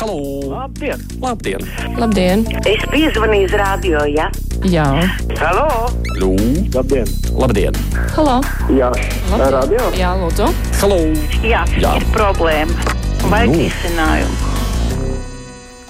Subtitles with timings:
[0.00, 0.16] Halo!
[0.48, 0.96] Labdien!
[1.20, 1.60] Labdien!
[2.00, 2.44] Labdien!
[2.64, 4.30] Es piezvanīju uz radio, ja?
[4.64, 4.86] Jā,
[5.36, 5.90] Halo!
[6.20, 6.30] Lū!
[6.72, 7.08] Labdien!
[7.36, 7.76] Labdien!
[8.16, 8.38] halo!
[8.72, 8.88] Jā,
[9.28, 9.52] Labdien.
[9.56, 9.90] radio!
[10.00, 10.48] Jā, lūdzu!
[10.80, 10.98] Halo!
[11.44, 11.92] Jā, Jā.
[12.00, 12.72] ir problēma.
[13.28, 13.58] Vajag Nu.
[13.60, 14.39] risinājumu.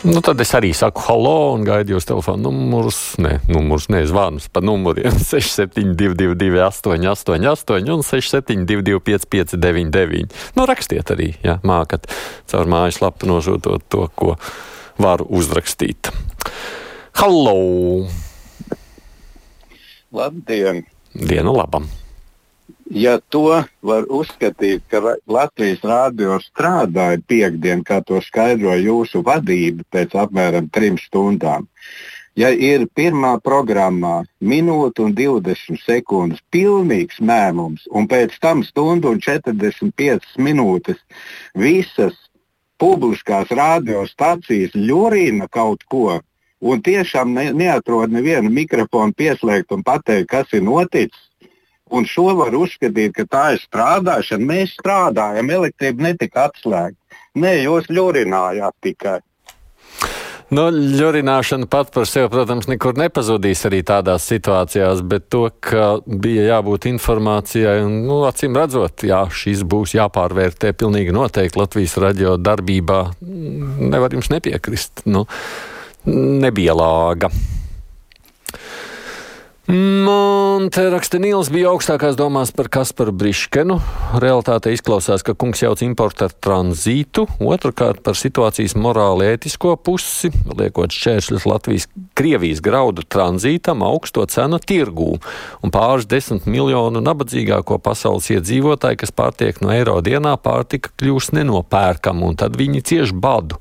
[0.00, 2.98] Nu, tad es arī saku halo un gaidu jūs telefonu numurus.
[3.20, 12.08] Nē, numurus nezvanus pa numuriem 6722, 888, un 672, 559, nu, rakstiet arī, ja mākat
[12.48, 14.38] caur mājaslapu nožūtot to, ko
[15.00, 16.08] varu uzrakstīt.
[17.20, 18.08] Halo!
[20.16, 20.86] Labdien!
[21.12, 21.92] Dienu labam!
[22.90, 30.16] Ja to var uzskatīt, ka Latvijas rādio strādāja piekdien, kā to skaidroja jūsu vadība pēc
[30.18, 31.68] apmēram trim stundām,
[32.34, 39.22] ja ir pirmā programmā minūte un 20 sekundes pilnīgs mēmums, un pēc tam stundu un
[39.22, 40.98] 45 minūtes
[41.54, 42.18] visas
[42.82, 46.18] publiskās radiostacijas ļurina kaut ko,
[46.60, 51.29] un tiešām ne, neatrod nevienu mikrofonu pieslēgt un pateikt, kas ir noticis.
[51.90, 54.46] Un šo var uzskatīt, ka tā ir strādāšana.
[54.46, 57.18] Mēs strādājam, elektrība netika atslēgta.
[57.40, 59.18] Nē, jūs ļurinājāt tikai.
[60.50, 66.48] Nu, ļurināšana pat par sevi, protams, nekur nepazudīs arī tādās situācijās, bet to, ka bija
[66.48, 72.98] jābūt informācijai, un, nu, acīm redzot, jā, šis būs jāpārvērtē pilnīgi noteikti Latvijas radio darbībā,
[73.22, 75.06] nevar jums nepiekrist.
[75.06, 75.22] Nu,
[76.10, 77.30] nebija lāga.
[80.60, 83.78] Man te raksta Nīls bija augstākās domās par Kasparu Briškenu.
[84.20, 90.92] Realtāte izklausās, ka kungs jauc importu ar tranzītu, otrkārt par situācijas morāli ētisko pusi, liekot
[90.92, 95.14] šķēršļus Latvijas, Krievijas graudu tranzītam augsto cenu tirgū
[95.64, 102.28] un pāris desmit miljonu nabadzīgāko pasaules iedzīvotāju, kas pārtiek no eiro dienā, pārtika kļūst nenopērkama
[102.28, 103.56] un tad viņi cieš badu.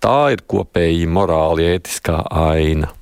[0.00, 2.94] Tā ir kopēji morāli ētiskā aina.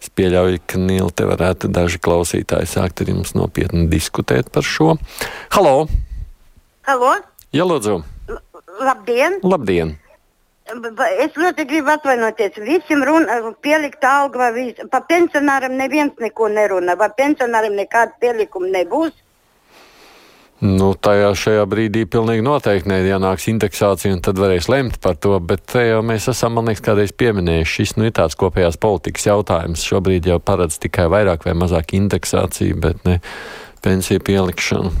[0.00, 4.94] Es pieļauju, ka Nīla te varētu daži klausītāji sākt ar jums nopietni diskutēt par šo.
[5.52, 5.74] Halo!
[6.88, 7.16] Halo?
[7.52, 7.98] Jā, lūdzu!
[8.80, 9.36] Labdien!
[9.44, 9.98] Labdien!
[10.70, 12.56] Es ļoti gribu atvainoties.
[12.62, 16.94] Visiem runa, pielikt algu, vai vis, pa pensionāram neviens neko nerunā.
[16.96, 19.12] Vai pensionāram nekāda pielikuma nebūs?
[20.60, 25.62] Nu, tajā šajā brīdī pilnīgi noteikti neienāks indeksācija, un tad varēs lemt par to, bet
[25.72, 29.86] te jau mēs esam, man liekas, kādreiz pieminējuši, šis nu ir tāds kopējās politikas jautājums.
[29.88, 33.22] Šobrīd jau paredz tikai vairāk vai mazāk indeksāciju, bet ne
[33.80, 34.92] pensiju pielikšanu.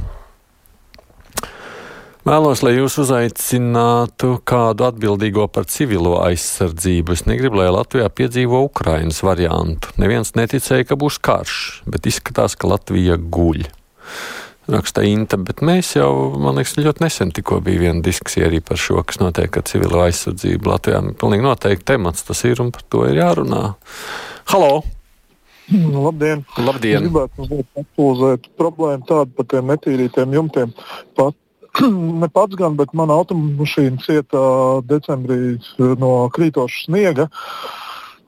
[2.24, 7.16] Vēlos, lai jūs uzaicinātu kādu atbildīgo par civilo aizsardzību.
[7.16, 9.92] Es negribu, lai Latvijā piedzīvo Ukrainas variantu.
[10.00, 13.64] Neviens neticēja, ka būs karš, bet izskatās, ka Latvija guļ.
[14.70, 18.78] Raksta Inta, bet mēs jau, man liekas, ļoti nesen tikko bija viena diskusija arī par
[18.78, 21.00] šo, kas notiek ar civilo aizsardzību Latvijā.
[21.18, 23.62] Pilnīgi noteikti temats tas ir un par to ir jārunā.
[24.52, 24.82] Halo!
[25.70, 26.44] Nu, labdien!
[26.58, 27.06] Labdien!
[27.06, 30.74] Gribētu aktualizēt problēmu tādu par tiem netīrītiem jumtiem.
[31.18, 31.36] Pat,
[32.22, 34.40] ne pats gan, bet mana automašīna cieta
[34.90, 37.30] decembrī no krītoša sniega.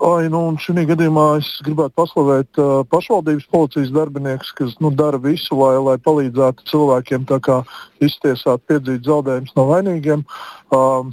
[0.02, 5.20] Ai, nu, un šī gadījumā es gribētu paslavēt uh, pašvaldības policijas darbiniekus, kas nu, dara
[5.22, 7.60] visu, lai, lai palīdzētu cilvēkiem kā
[8.02, 10.24] iztiesāt, piedzīt zaudējumus no vainīgiem.
[10.74, 11.12] Um,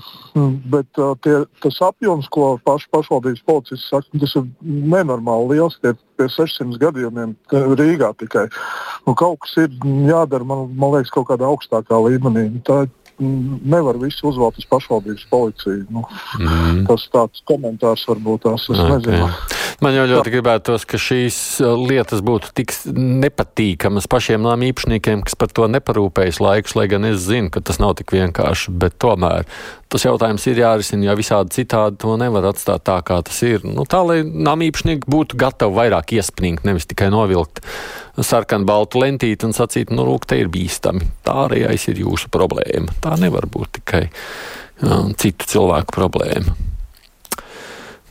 [0.74, 5.78] bet uh, tie, tas apjoms, ko paš, pašvaldības policists saka, tas ir nenormāli liels.
[5.84, 8.48] Tie pie 600 gadījumiem Rīgā tikai.
[9.06, 9.78] Nu, kaut kas ir
[10.10, 12.50] jādara, man, man liekas, kaut kādā augstākā līmenī.
[12.68, 12.88] Tā
[13.20, 15.86] nevar visu uzvelt uz pašvaldības policiju.
[15.90, 16.04] Nu,
[16.40, 16.86] Mm.
[16.88, 18.90] tas tāds komentārs varbūt tās, es Ok.
[18.90, 19.28] nezinu.
[19.80, 25.38] Man jau ļoti gribētos, ka šīs uh, lietas būtu tik nepatīkamas pašiem nām īpašniekiem, kas
[25.40, 29.48] par to neparūpējas laikus, lai gan es zinu, ka tas nav tik vienkārši, bet tomēr
[29.90, 33.64] tas jautājums ir jārisina, jo visādi citādi to nevar atstāt tā, kā tas ir.
[33.64, 37.64] Nu, tā, lai nām īpašnieki būtu gatavi vairāk iespringt, nevis tikai novilkt
[38.20, 41.08] sarkanu baltu lentīti un sacīt, nu, lūk, te ir bīstami.
[41.24, 43.00] Tā ārējais ir jūsu problēma.
[43.00, 46.58] Tā nevar būt tikai uh, citu cilvēku problēma.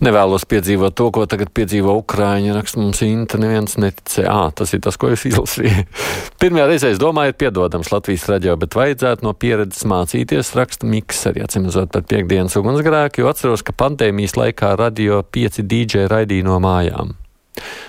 [0.05, 2.53] Nevēlos piedzīvot to, ko tagad piedzīvo Ukrāņi.
[2.55, 4.31] Raksta mums Inta, neviens neticēja.
[4.31, 5.87] Ah, tas ir tas, ko es izlasīju.
[6.43, 10.55] Pirmajā reizē es domāju, ir piedodams Latvijas raidījā, bet vajadzētu no pieredzes mācīties.
[10.59, 16.07] Raksta Miks arī atcīmredzot par piekdienas ugunsgrēku, jo atceros, ka pandēmijas laikā radio 5 DJ
[16.13, 17.17] raidīja no mājām.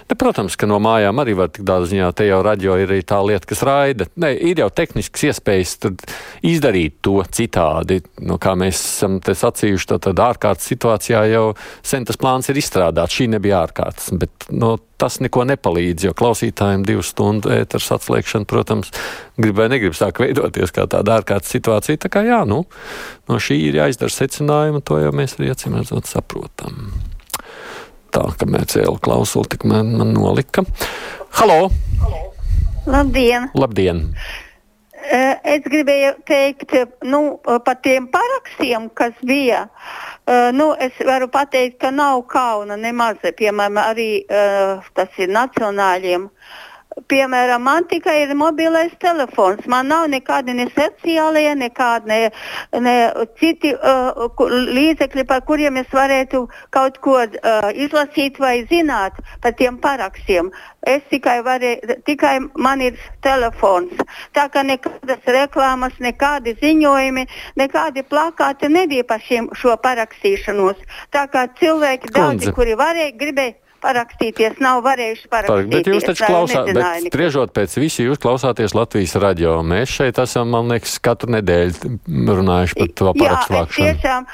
[0.10, 2.10] Ne, protams, ka no mājām arī var tik daudz ziņā.
[2.18, 4.10] Te jau radio ir arī tā lieta, kas raida.
[4.20, 5.78] Ne, ir jau tehnisks iespējas
[6.46, 8.02] izdarīt to citādi.
[8.26, 11.46] Nu, kā mēs esam te sacījuši, tad, tad ārkārtas situācijā jau
[11.86, 13.20] sen tas plāns ir izstrādāts.
[13.20, 18.92] Šī nebija ārkārtas, bet no, tas neko nepalīdz, jo klausītājiem divu stundu ēters atslēgšana, protams,
[19.40, 22.02] grib vai negrib sāk veidoties kā tāda ārkārtas situācija.
[22.04, 22.66] Tā kā jā, nu,
[23.30, 26.92] no šī ir jāizdara secinājumi, to jau mēs arī acīm redzot saprotam
[28.14, 30.66] tā, kamēr cēlu klausuli, tik man, man nolika.
[31.40, 31.70] Halo!
[32.90, 33.50] Labdien!
[33.58, 34.06] Labdien!
[35.10, 36.76] Es gribēju teikt
[37.08, 39.64] nu, par tiem parakstiem, kas bija.
[40.54, 43.18] Nu, es varu pateikt, ka nav kauna nemaz.
[43.40, 44.10] Piemēram, arī
[44.94, 46.28] tas ir nacionāļiem
[47.08, 49.66] piemēram, man tikai ir mobilais telefons.
[49.72, 52.20] Man nav nekādi ne sociālie, nekādi ne,
[52.86, 52.96] ne
[53.40, 54.44] citi uh,
[54.80, 60.52] līdzekļi, par kuriem es varētu kaut ko uh, izlasīt vai zināt par tiem parakstiem.
[60.88, 63.96] Es tikai varēju, tikai man ir telefons.
[64.36, 67.26] Tā kā nekādas reklāmas, nekādi ziņojumi,
[67.60, 70.80] nekādi plakāti nebija par šiem, šo parakstīšanos.
[71.16, 75.72] Tā kā cilvēki daudzi, kuri varēja, gribēja parakstīties, nav varējuši parakstīties.
[75.74, 79.58] Bet jūs taču klausāties, spriežot pēc visi, jūs klausāties Latvijas radio.
[79.66, 81.94] Mēs šeit esam, man liekas, katru nedēļu
[82.40, 83.88] runājuši par to parakstu vākšanu.
[83.88, 84.28] Tiešām,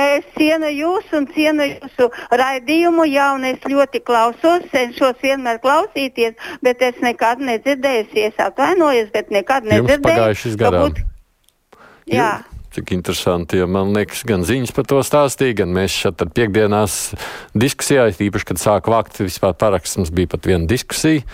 [0.00, 2.10] es cienu jūs un cienu jūsu
[2.42, 6.36] raidījumu, jā, un es ļoti klausos, cenšos vienmēr klausīties,
[6.66, 10.00] bet es nekad nedzirdēju, es atvainojos, bet nekad nedzirdēju.
[10.00, 10.88] Jums pagājušas gadām.
[10.90, 11.04] Būt...
[12.10, 12.32] Jā.
[12.70, 16.98] Cik interesanti, jo man liekas, gan ziņas par to stāstīja, gan mēs šeit piekdienās
[17.58, 21.24] diskusijā, īpaši, kad sāka vākt vispār paraksts, mums bija pat viena diskusija.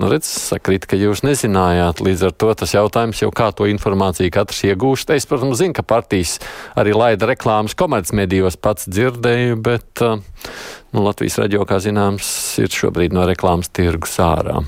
[0.00, 4.32] Nu, redz, sakrīt, ka jūs nezinājāt, līdz ar to tas jautājums jau kā to informāciju
[4.32, 5.12] katrs iegūst.
[5.12, 6.38] Es, protams, zinu, ka partijas
[6.80, 10.16] arī laida reklāmas komercmedijos pats dzirdēju, bet uh,
[10.96, 12.32] nu, Latvijas radio, kā zināms,
[12.64, 14.62] ir šobrīd no reklāmas tirgus ārā.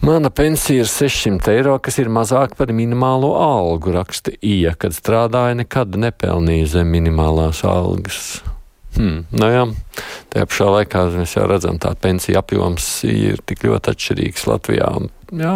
[0.00, 5.58] Mana pensija ir 600 eiro, kas ir mazāk par minimālo algu, raksta Ija, kad strādāja,
[5.58, 8.38] nekad nepelnīja zem minimālās algas.
[8.96, 9.66] Hmm, nu jā,
[10.32, 14.88] tajā pašā laikā mēs jau redzam, tā pensija apjoms ir tik ļoti atšķirīgs Latvijā.
[15.36, 15.52] Jā,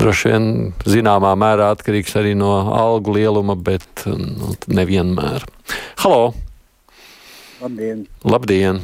[0.00, 0.48] droši vien
[0.88, 5.44] zināmā mērā atkarīgs arī no algu lieluma, bet nu, nevienmēr.
[6.00, 6.32] Halo!
[7.60, 8.06] Labdien!
[8.24, 8.80] Labdien!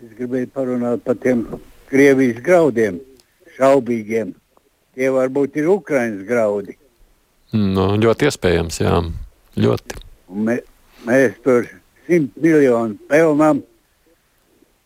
[0.00, 1.44] Es gribēju parunāt par tiem
[1.90, 3.00] Krievijas graudiem
[3.60, 4.34] šaubīgiem.
[4.96, 6.76] Tie varbūt ir Ukraiņas graudi.
[7.52, 9.00] Nu, ļoti iespējams, jā.
[9.60, 10.00] Ļoti.
[10.46, 10.60] Mē,
[11.06, 11.66] mēs tur
[12.06, 13.62] simt miljonu pelnām.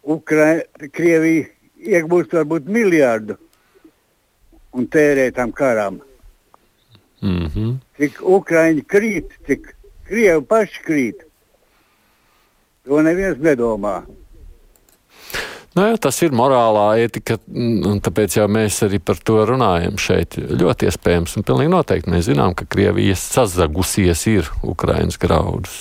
[0.04, 1.48] Ukraiņa, Krievija
[1.84, 3.38] iegūst varbūt miljardu
[4.74, 6.00] un tērē tam karam.
[7.22, 7.76] Mm -hmm.
[7.96, 9.74] Cik Ukraiņi krīt, cik
[10.04, 11.24] Krievi paši krīt.
[12.84, 14.02] To neviens nedomā.
[15.74, 20.36] Nu, jā, tas ir morālā etika, un tāpēc jau mēs arī par to runājam šeit.
[20.38, 25.80] Ļoti iespējams, un pilnīgi noteikti mēs zinām, ka Krievija sazagusies ir Ukrainas graudus.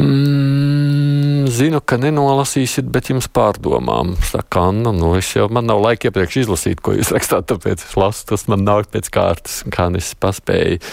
[0.00, 4.12] Mm, zinu, ka nenolasīsiet, bet jums pārdomām.
[4.28, 7.96] Saka, Anna, nu es jau man nav laika iepriekš izlasīt, ko jūs rakstāt, tāpēc es
[7.96, 10.84] lasu, tas man nāk pēc kārtas, kā es paspēju.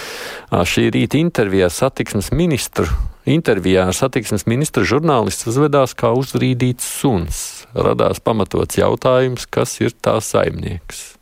[0.71, 2.87] Šī rīta intervijā satiksmes ministru
[3.27, 7.39] Intervijā ar satiksmes ministru žurnālists uzvedās kā uzrīdīts suns.
[7.75, 11.17] Radās pamatots jautājums, kas ir tā saimnieks.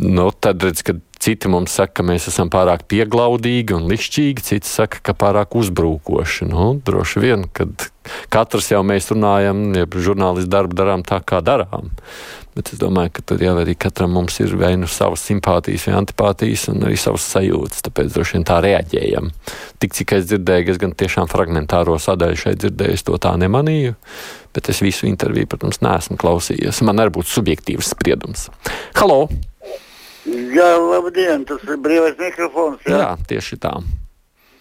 [0.00, 4.68] Nu, tad redz, ka citi mums saka, ka mēs esam pārāk pieglaudīgi un lišķīgi, citi
[4.68, 6.48] saka, ka pārāk uzbrukoši.
[6.50, 7.90] Nu, droši vien, kad
[8.32, 11.92] katrs jau mēs runājam, ja žurnālisti darbu darām tā, kā darām.
[12.52, 15.94] Bet es domāju, ka tur jau arī katram mums ir vai nu savas simpātijas, vai
[16.02, 17.84] antipātijas, un arī savas sajūtas.
[17.86, 19.30] Tāpēc droši vien tā reaģējam.
[19.80, 23.94] Tik cik es dzirdēju, es gan tiešām fragmentāro sadaļu šeit dzirdēju, es to tā nemanīju.
[24.52, 26.82] Bet es visu interviju, protams, neesmu klausījies.
[26.84, 28.50] Man arī būtu subjektīvs spriedums.
[29.00, 29.24] Halo!
[30.26, 32.84] Jā, labdien, tas ir brīvais mikrofons.
[32.86, 33.72] Jā, jā tieši tā.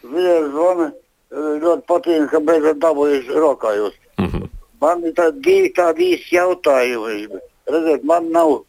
[0.01, 0.89] Viens zvana,
[1.31, 3.95] ļoti patīk, ka beidzot dabūjuši rokā jūs.
[4.17, 4.49] Mm -hmm.
[4.81, 7.41] Man ir tādi divi tādi īsi jautājumi
[7.71, 8.63] redziet, man nav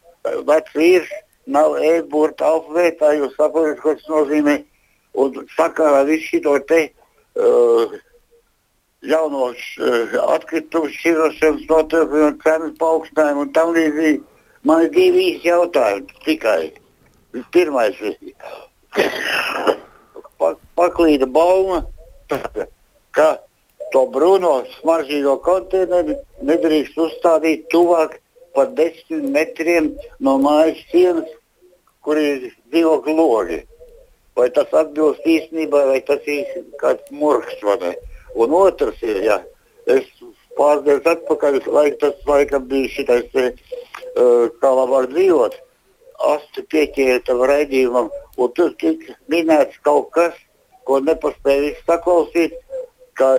[0.47, 1.11] vecs vīrs,
[1.47, 4.59] nav e-burta alfabētā, jūs saprotat, ko tas nozīmē.
[5.15, 7.97] Un sakarā visu šo te uh,
[9.03, 14.23] jaunos uh, atkritumu šķirošanas notiekumu, cenas paaugstinājumu un tam līdzīgi.
[14.65, 16.73] Man ir divi īsi jautājumi tikai.
[17.53, 17.97] Pirmais,
[20.39, 21.83] pa, paklīda bauma,
[23.17, 23.29] ka
[23.93, 28.19] to brūno smaržīgo konteineru nedrīkst uzstādīt tuvāk
[28.57, 31.29] pa desmit metriem no mājas sienas,
[32.05, 33.62] kur ir dzīvokļu logi.
[34.37, 37.65] Vai tas atbilst īstenībai, vai tas ir kāds murgs?
[38.33, 39.43] Un otrs ir, ja
[39.93, 40.09] es
[40.57, 45.59] pāris dienas atpakaļ, laik, tas laikam bija šitais, uh, kā labāk dzīvot,
[46.29, 50.37] asti pieķēra tam raidījumam, un tur tika minēts kaut kas,
[50.87, 52.57] ko nepaspēja viss saklausīt,
[53.19, 53.37] ka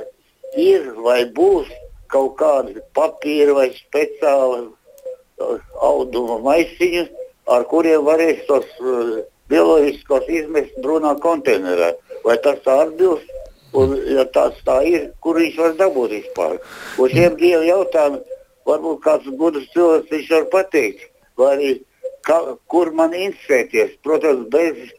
[0.59, 1.69] ir vai būs
[2.13, 7.05] kaut kādi papīri vai speciāli uh, auduma maisiņi,
[7.53, 11.93] ar kuriem varēs tos uh, bioloģiskos izmest brūnā konteinerā.
[12.23, 13.29] Vai tas tā atbilst?
[13.73, 16.59] Un, ja tas tā ir, kur viņš var dabūt vispār?
[17.01, 18.21] Uz šiem diviem jautājumiem
[18.69, 21.09] varbūt kāds gudrs cilvēks viņš var pateikt.
[21.39, 21.71] Vai arī
[22.25, 22.39] kā,
[22.71, 23.97] kur man insēties?
[24.05, 24.93] Protams, bez,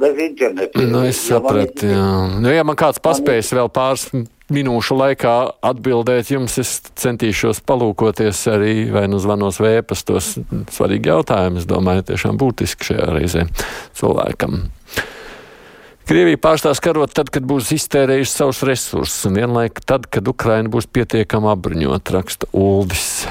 [0.00, 0.84] bez interneta.
[0.84, 2.42] Nu, es sapratu, ja man, jā.
[2.44, 4.08] Nu, ja man kāds paspējas vēl pāris
[4.50, 5.34] minūšu laikā
[5.70, 10.34] atbildēt jums, es centīšos palūkoties arī vai nu zvanos vēpas tos
[10.74, 11.62] svarīgi jautājumi.
[11.62, 13.46] Es domāju, tiešām būtiski šajā reizē
[13.98, 14.64] cilvēkam.
[16.10, 20.90] Krievija pārstās karot tad, kad būs iztērējusi savus resursus, un vienlaik tad, kad Ukraina būs
[20.90, 23.28] pietiekami apbruņot, raksta Uldis.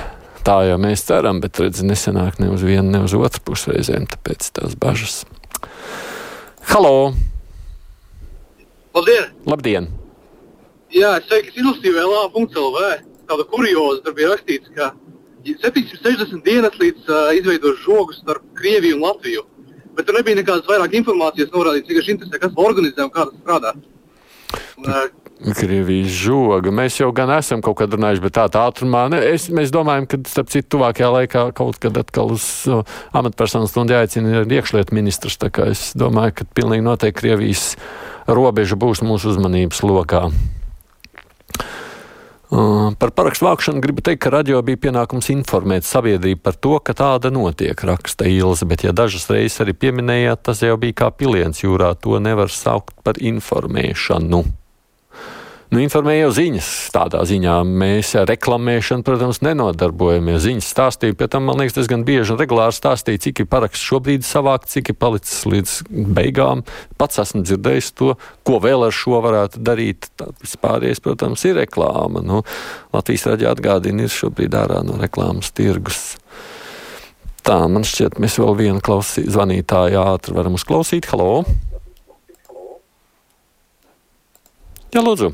[0.47, 4.07] Tā jau mēs ceram, bet redz, nesenāk ne uz vienu, ne uz otru pusi reizēm,
[4.09, 5.21] tāpēc tās bažas.
[6.71, 7.11] Halo!
[8.95, 9.27] Labdien!
[9.49, 9.89] Labdien!
[10.95, 12.87] Jā, es sveiki, es ilustrīju LA.CLV.
[13.29, 14.93] Tāda kurioza tur bija rakstīts, ka
[15.45, 19.45] 760 dienas līdz uh, izveidot žogu starp Krieviju un Latviju.
[19.97, 23.75] Bet tur nebija nekādas vairāk informācijas norādīts, cik interesē, kas organizē un kā tas strādā.
[24.79, 25.05] Un, uh,
[25.39, 26.71] Krievijas žoga.
[26.75, 29.05] Mēs jau gan esam kaut kad runājuši, bet tādā ātrumā.
[29.13, 32.83] Ne, es, mēs domājam, ka, starp citu, tuvākajā laikā kaut kad atkal uz uh,
[33.15, 35.39] amatpersonu stundu jāicina iekšlietu ministrs.
[35.39, 37.71] Tā kā es domāju, ka pilnīgi noteikti Krievijas
[38.27, 40.27] robeža būs mūsu uzmanības lokā.
[42.49, 46.97] Uh, par parakstu vākšanu gribu teikt, ka radio bija pienākums informēt sabiedrību par to, ka
[46.97, 51.61] tāda notiek, raksta Ilze, bet ja dažas reizes arī pieminējāt, tas jau bija kā piliens
[51.61, 54.58] jūrā, to nevar saukt par informēšanu.
[55.69, 56.67] Nu, informēja jau ziņas.
[56.95, 60.41] Tādā ziņā mēs ar reklamēšanu, protams, nenodarbojamies.
[60.41, 64.25] Ziņas stāstīja, pie tam, man liekas, diezgan bieži un regulāri stāstīja, cik ir paraksts šobrīd
[64.25, 65.75] savākt, cik ir palicis līdz
[66.17, 66.63] beigām.
[66.97, 68.15] Pats esmu dzirdējis to,
[68.49, 70.07] ko vēl ar šo varētu darīt.
[70.41, 72.23] Vispārējais, protams, ir reklāma.
[72.25, 72.41] Nu,
[72.95, 76.15] Latvijas raidījā atgādina, ir šobrīd ārā no reklāmas tirgus.
[77.45, 81.11] Tā, man šķiet, mēs vēl vienu klausī, zvanītāju ātri varam uzklausīt.
[81.13, 81.43] Halo!
[84.89, 85.29] Jā, lūdzu!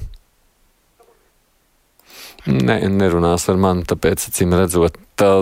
[2.45, 5.39] Ne, nerunās ar mani, tāpēc, acīm redzot, tā,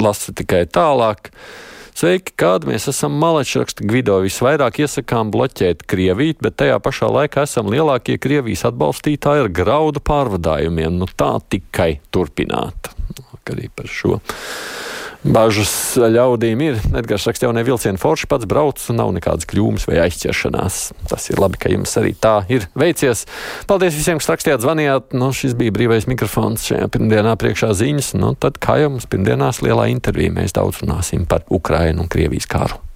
[0.00, 1.32] lasu tikai tālāk.
[1.98, 4.20] Sveiki, kāda mēs esam maleči, raksta Gvido.
[4.22, 10.94] Visvairāk iesakām bloķēt Krieviju, bet tajā pašā laikā esam lielākie Krievijas atbalstītāji ar graudu pārvadājumiem.
[11.00, 12.92] Nu tā tikai turpināt.
[13.48, 14.20] Arī par šo.
[15.26, 16.78] Bažas ļaudīm ir.
[17.00, 20.80] Edgars raksta, jaunie vilcieni forši pats brauc un nav nekādas kļūmes vai aizķeršanās.
[21.10, 23.26] Tas ir labi, ka jums arī tā ir veicies.
[23.70, 25.14] Paldies visiem, kas rakstījāt, zvanījāt.
[25.18, 28.14] Nu, šis bija brīvais mikrofons šajā pirmdienā priekšā ziņas.
[28.18, 32.46] Nu, tad, kā jau mums pirmdienās lielā intervijā, mēs daudz runāsim par Ukrainu un Krievijas
[32.50, 32.87] kāru.